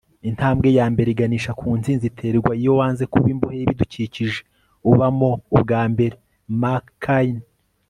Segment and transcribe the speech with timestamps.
[0.29, 4.37] intambwe yambere iganisha ku ntsinzi iterwa iyo wanze kuba imbohe y'ibidukikije
[4.89, 6.15] ubamo ubwa mbere.-
[6.61, 7.43] mark caine